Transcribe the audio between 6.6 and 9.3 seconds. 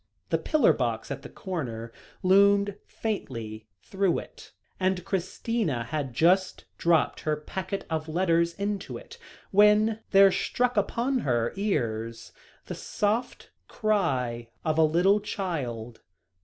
dropped her packet of letters into it,